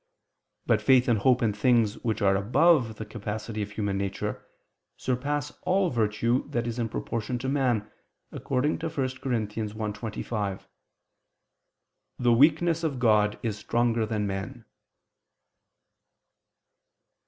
But 0.65 0.81
faith 0.81 1.07
and 1.07 1.19
hope 1.19 1.43
in 1.43 1.53
things 1.53 1.95
which 1.99 2.23
are 2.23 2.35
above 2.35 2.95
the 2.95 3.05
capacity 3.05 3.61
of 3.61 3.69
human 3.73 3.99
nature 3.99 4.43
surpass 4.97 5.51
all 5.61 5.91
virtue 5.91 6.49
that 6.49 6.65
is 6.65 6.79
in 6.79 6.89
proportion 6.89 7.37
to 7.37 7.47
man, 7.47 7.87
according 8.31 8.79
to 8.79 8.87
1 8.89 8.95
Cor. 9.21 9.33
1:25: 9.33 10.65
"The 12.17 12.33
weakness 12.33 12.83
of 12.83 12.97
God 12.97 13.37
is 13.43 13.59
stronger 13.59 14.07
than 14.07 14.25
men." 14.25 14.65